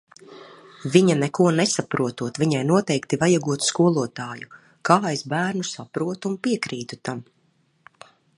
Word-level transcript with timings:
Viņa 0.93 1.15
neko 1.23 1.43
nesaprotot, 1.59 2.39
viņai 2.43 2.61
noteikti 2.69 3.19
vajagot 3.25 3.67
skolotāju! 3.67 4.51
kā 4.91 4.99
es 5.13 5.25
bērnu 5.35 5.69
saprotu 5.75 6.33
un 6.33 6.41
piekrītu 6.49 7.01
tam! 7.11 7.25